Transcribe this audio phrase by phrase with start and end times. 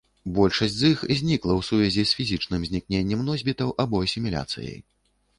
[0.35, 4.81] Большасць з іх знікла ў сувязі з фізічным знікненнем носьбітаў або асіміляцыяй.